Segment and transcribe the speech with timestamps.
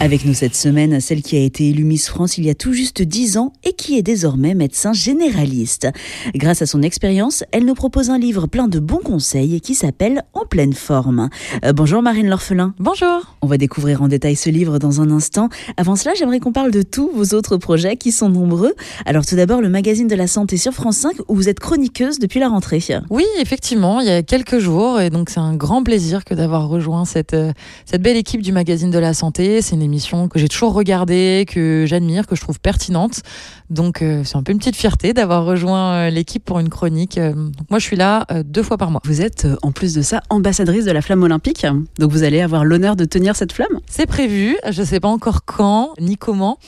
[0.00, 2.72] Avec nous cette semaine, celle qui a été élue Miss France il y a tout
[2.72, 5.88] juste 10 ans et qui est désormais médecin généraliste.
[6.34, 10.22] Grâce à son expérience, elle nous propose un livre plein de bons conseils qui s'appelle
[10.46, 11.28] pleine forme.
[11.64, 12.74] Euh, bonjour Marine L'Orphelin.
[12.78, 13.36] Bonjour.
[13.42, 15.48] On va découvrir en détail ce livre dans un instant.
[15.76, 18.74] Avant cela, j'aimerais qu'on parle de tous vos autres projets qui sont nombreux.
[19.04, 22.18] Alors tout d'abord, le magazine de la santé sur France 5 où vous êtes chroniqueuse
[22.18, 22.76] depuis la rentrée.
[23.10, 26.68] Oui, effectivement, il y a quelques jours et donc c'est un grand plaisir que d'avoir
[26.68, 27.52] rejoint cette, euh,
[27.84, 29.62] cette belle équipe du magazine de la santé.
[29.62, 33.22] C'est une émission que j'ai toujours regardée, que j'admire, que je trouve pertinente.
[33.70, 37.18] Donc euh, c'est un peu une petite fierté d'avoir rejoint euh, l'équipe pour une chronique.
[37.18, 39.00] Euh, donc moi je suis là deux fois par mois.
[39.04, 41.66] Vous êtes en plus de ça ambassadrice de la flamme olympique.
[41.98, 45.08] Donc vous allez avoir l'honneur de tenir cette flamme C'est prévu, je ne sais pas
[45.08, 46.58] encore quand ni comment,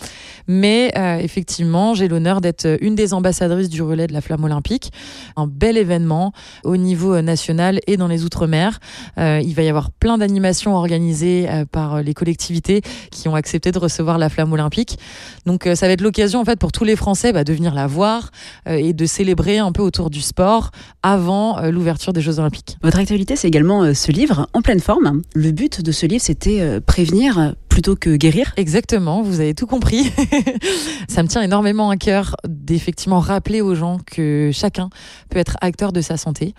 [0.46, 4.92] mais effectivement j'ai l'honneur d'être une des ambassadrices du relais de la flamme olympique.
[5.36, 6.32] Un bel événement
[6.64, 8.80] au niveau national et dans les Outre-mer.
[9.16, 14.18] il va y avoir plein d'animations organisées par les collectivités qui ont accepté de recevoir
[14.18, 14.98] la flamme olympique.
[15.46, 17.86] Donc ça va être l'occasion en fait pour tous les Français bah, de venir la
[17.86, 18.30] voir
[18.66, 20.70] euh, et de célébrer un peu autour du sport
[21.02, 22.76] avant euh, l'ouverture des Jeux olympiques.
[22.82, 25.22] Votre actualité, c'est également euh, ce livre en pleine forme.
[25.34, 28.52] Le but de ce livre, c'était prévenir plutôt que guérir.
[28.56, 30.12] Exactement, vous avez tout compris.
[31.08, 32.36] ça me tient énormément à cœur
[32.68, 34.90] d'effectivement rappeler aux gens que chacun
[35.30, 36.54] peut être acteur de sa santé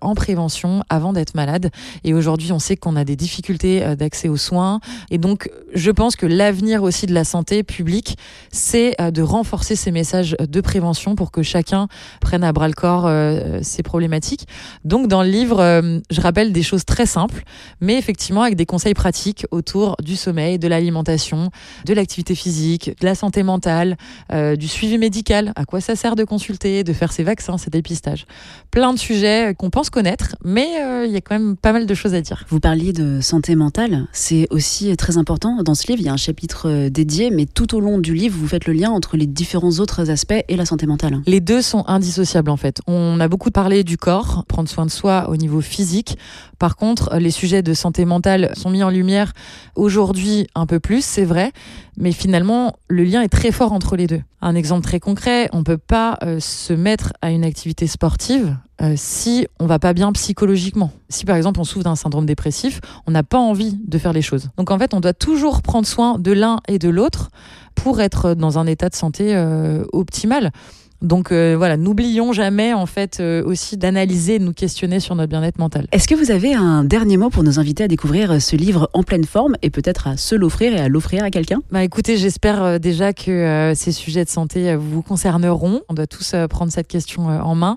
[0.00, 1.70] en prévention avant d'être malade.
[2.04, 4.80] Et aujourd'hui, on sait qu'on a des difficultés euh, d'accès aux soins.
[5.10, 8.18] Et donc, je pense que l'avenir aussi de la santé publique,
[8.52, 11.88] c'est euh, de renforcer ces messages de prévention pour que chacun
[12.20, 14.46] prenne à bras le corps euh, ces problématiques.
[14.84, 15.56] Donc, dans le livre,
[16.10, 17.42] je rappelle des choses très simples,
[17.80, 21.50] mais effectivement avec des conseils pratiques autour du sommeil, de l'alimentation,
[21.84, 23.96] de l'activité physique, de la santé mentale,
[24.30, 28.26] du suivi médical, à quoi ça sert de consulter, de faire ses vaccins, ses dépistages.
[28.70, 31.86] Plein de sujets qu'on pense connaître, mais euh, il y a quand même pas mal
[31.86, 32.44] de choses à dire.
[32.48, 35.62] Vous parliez de santé mentale, c'est aussi très important.
[35.62, 38.14] Dans ce livre, il y a un chapitre euh, dédié, mais tout au long du
[38.14, 41.20] livre, vous faites le lien entre les différents autres aspects et la santé mentale.
[41.26, 42.80] Les deux sont indissociables en fait.
[42.86, 46.18] On a beaucoup parlé du corps, prendre soin de soi au niveau physique.
[46.58, 49.32] Par contre, les sujets de santé mentale sont mis en lumière
[49.74, 51.52] aujourd'hui un peu plus, c'est vrai,
[51.96, 54.22] mais finalement, le lien est très fort entre les deux.
[54.46, 58.94] Un exemple très concret, on peut pas euh, se mettre à une activité sportive euh,
[58.94, 60.92] si on va pas bien psychologiquement.
[61.08, 64.22] Si par exemple on souffre d'un syndrome dépressif, on n'a pas envie de faire les
[64.22, 64.50] choses.
[64.56, 67.30] Donc en fait, on doit toujours prendre soin de l'un et de l'autre
[67.74, 70.52] pour être dans un état de santé euh, optimal.
[71.02, 75.28] Donc euh, voilà, n'oublions jamais en fait euh, aussi d'analyser, de nous questionner sur notre
[75.28, 75.86] bien-être mental.
[75.92, 78.88] Est-ce que vous avez un dernier mot pour nous inviter à découvrir euh, ce livre
[78.92, 81.60] en pleine forme et peut-être à se l'offrir et à l'offrir à quelqu'un?
[81.70, 85.82] Bah écoutez, j'espère déjà que ces sujets de santé vous concerneront.
[85.88, 87.76] On doit tous prendre cette question en main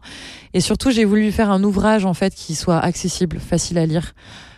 [0.54, 4.14] et surtout j'ai voulu faire un ouvrage en fait qui soit accessible, facile à lire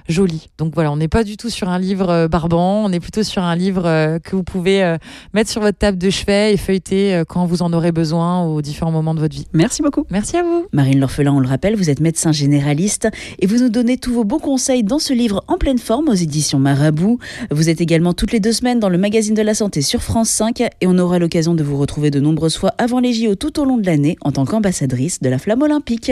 [0.08, 0.50] joli.
[0.58, 3.24] Donc voilà, on n'est pas du tout sur un livre euh, barbant, on est plutôt
[3.24, 4.98] sur un livre euh, que vous pouvez euh,
[5.34, 8.92] mettre sur votre table de chevet et feuilleter quand vous en aurez besoin aux différents
[8.92, 9.48] moments de votre vie.
[9.54, 10.06] Merci beaucoup.
[10.10, 10.68] Merci à vous.
[10.74, 13.08] Marine L'Orphelin, on le rappelle, vous êtes médecin généraliste
[13.40, 16.14] et vous nous donnez tous vos bons conseils dans ce livre en pleine forme aux
[16.14, 17.20] éditions Marabout.
[17.50, 20.30] Vous êtes également toutes les deux semaines dans le magazine de la santé sur France
[20.30, 23.60] 5 et on aura l'occasion de vous retrouver de nombreuses fois avant les JO tout
[23.60, 26.12] au long de l'année en tant qu'ambassadrice de la flamme olympique.